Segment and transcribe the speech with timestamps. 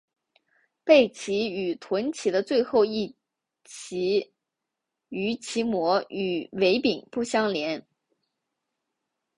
[0.83, 3.15] 背鳍与臀鳍的最后一
[3.63, 4.19] 鳍
[5.07, 7.85] 条鳍膜与尾柄不相连。